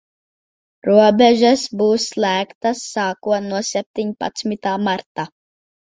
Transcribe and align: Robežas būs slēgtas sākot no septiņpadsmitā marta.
Robežas 0.87 1.65
būs 1.81 2.07
slēgtas 2.13 2.81
sākot 2.97 3.47
no 3.51 3.61
septiņpadsmitā 3.71 4.77
marta. 4.89 5.27